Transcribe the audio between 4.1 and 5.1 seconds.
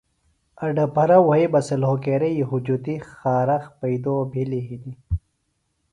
بھِلیۡ ہِنیۡ